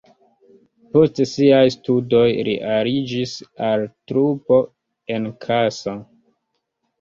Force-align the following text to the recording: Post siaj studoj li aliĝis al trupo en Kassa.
Post 0.95 1.19
siaj 1.31 1.59
studoj 1.75 2.23
li 2.47 2.55
aliĝis 2.77 3.35
al 3.67 3.85
trupo 4.13 4.59
en 5.19 5.29
Kassa. 5.47 5.97